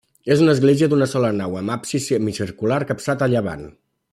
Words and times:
És 0.35 0.39
una 0.43 0.53
església 0.55 0.87
d'una 0.93 1.07
sola 1.11 1.29
nau 1.41 1.59
amb 1.61 1.75
absis 1.75 2.09
semicircular 2.13 2.81
capçat 2.93 3.25
a 3.27 3.33
llevant. 3.35 3.69